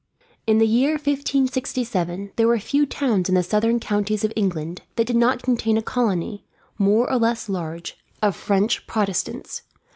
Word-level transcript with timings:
In 0.47 0.57
the 0.57 0.65
year 0.65 0.93
1567 0.93 2.31
there 2.35 2.47
were 2.47 2.57
few 2.57 2.87
towns 2.87 3.29
in 3.29 3.35
the 3.35 3.43
southern 3.43 3.79
counties 3.79 4.23
of 4.23 4.33
England 4.35 4.81
that 4.95 5.05
did 5.05 5.15
not 5.15 5.43
contain 5.43 5.77
a 5.77 5.81
colony, 5.83 6.43
more 6.79 7.07
or 7.07 7.17
less 7.19 7.47
large, 7.47 7.99
of 8.19 8.35
French 8.35 8.87
Protestants. 8.87 9.61